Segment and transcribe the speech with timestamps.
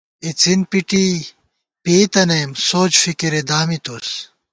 [0.25, 1.05] اِڅِن پِٹی
[1.83, 4.07] پېئ تنَئیم، سوچ فِکِرے دامِتُوس